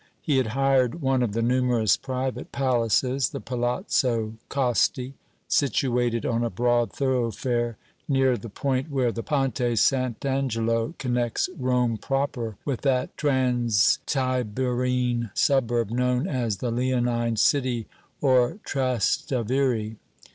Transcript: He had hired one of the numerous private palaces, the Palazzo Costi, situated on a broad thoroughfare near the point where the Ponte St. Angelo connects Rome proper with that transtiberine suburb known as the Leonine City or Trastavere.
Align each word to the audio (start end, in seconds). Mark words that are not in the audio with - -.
He 0.19 0.37
had 0.37 0.47
hired 0.57 0.99
one 1.03 1.21
of 1.21 1.33
the 1.33 1.43
numerous 1.43 1.95
private 1.95 2.51
palaces, 2.51 3.29
the 3.29 3.39
Palazzo 3.39 4.33
Costi, 4.49 5.13
situated 5.47 6.25
on 6.25 6.43
a 6.43 6.49
broad 6.49 6.91
thoroughfare 6.91 7.77
near 8.07 8.35
the 8.35 8.49
point 8.49 8.89
where 8.89 9.11
the 9.11 9.21
Ponte 9.21 9.77
St. 9.77 10.25
Angelo 10.25 10.95
connects 10.97 11.51
Rome 11.55 11.97
proper 11.97 12.55
with 12.65 12.81
that 12.81 13.15
transtiberine 13.15 15.29
suburb 15.35 15.91
known 15.91 16.27
as 16.27 16.57
the 16.57 16.71
Leonine 16.71 17.35
City 17.35 17.85
or 18.21 18.57
Trastavere. 18.65 19.97